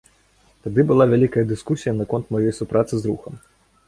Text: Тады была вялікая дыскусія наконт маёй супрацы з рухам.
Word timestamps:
Тады 0.67 0.85
была 0.91 1.05
вялікая 1.11 1.43
дыскусія 1.51 1.93
наконт 2.01 2.25
маёй 2.37 2.55
супрацы 2.61 2.93
з 3.03 3.09
рухам. 3.11 3.37